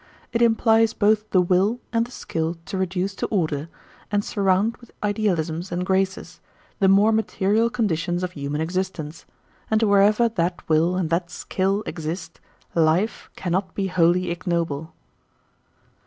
[0.33, 3.69] It implies both the will and the skill to reduce to order,
[4.11, 6.39] and surround with idealisms and graces,
[6.79, 9.25] the more material conditions of human existence;
[9.69, 12.39] and wherever that will and that skill exist,
[12.73, 14.91] life cannot be wholly ignoble.